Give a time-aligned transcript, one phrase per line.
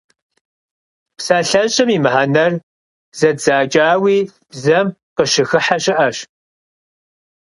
[1.17, 2.53] ПсалъэщӀэм и мыхьэнэр
[3.17, 4.17] зэдзэкӀауи
[4.49, 6.17] бзэм къыщыхыхьэ щыӏэщ.